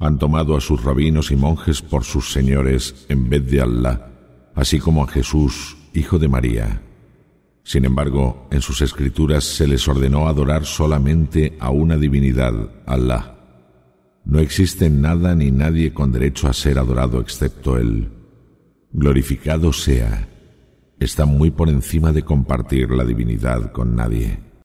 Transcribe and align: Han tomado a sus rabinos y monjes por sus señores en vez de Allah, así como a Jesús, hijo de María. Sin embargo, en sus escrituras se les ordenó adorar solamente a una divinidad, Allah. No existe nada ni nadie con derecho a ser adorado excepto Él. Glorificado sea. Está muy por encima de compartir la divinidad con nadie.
Han 0.00 0.18
tomado 0.18 0.56
a 0.56 0.60
sus 0.60 0.84
rabinos 0.84 1.30
y 1.30 1.36
monjes 1.36 1.82
por 1.82 2.04
sus 2.04 2.32
señores 2.32 3.06
en 3.08 3.28
vez 3.28 3.50
de 3.50 3.60
Allah, 3.60 4.10
así 4.54 4.78
como 4.78 5.02
a 5.04 5.08
Jesús, 5.08 5.76
hijo 5.92 6.18
de 6.18 6.28
María. 6.28 6.82
Sin 7.64 7.84
embargo, 7.84 8.48
en 8.50 8.62
sus 8.62 8.80
escrituras 8.80 9.44
se 9.44 9.66
les 9.66 9.86
ordenó 9.88 10.28
adorar 10.28 10.64
solamente 10.64 11.56
a 11.60 11.70
una 11.70 11.96
divinidad, 11.96 12.54
Allah. 12.86 13.34
No 14.24 14.40
existe 14.40 14.88
nada 14.88 15.34
ni 15.34 15.50
nadie 15.50 15.92
con 15.92 16.12
derecho 16.12 16.48
a 16.48 16.52
ser 16.52 16.78
adorado 16.78 17.20
excepto 17.20 17.76
Él. 17.76 18.10
Glorificado 18.92 19.72
sea. 19.72 20.28
Está 20.98 21.26
muy 21.26 21.50
por 21.50 21.68
encima 21.68 22.12
de 22.12 22.22
compartir 22.22 22.90
la 22.90 23.04
divinidad 23.04 23.70
con 23.72 23.94
nadie. 23.94 24.47